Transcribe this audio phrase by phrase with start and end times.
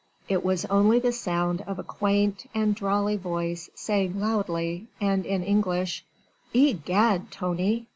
[0.27, 5.43] It was only the sound of a quaint and drawly voice saying loudly and in
[5.43, 6.03] English:
[6.55, 7.85] "Egad, Tony!